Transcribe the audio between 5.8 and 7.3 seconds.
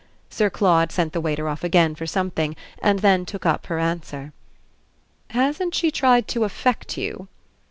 tried to affect you?"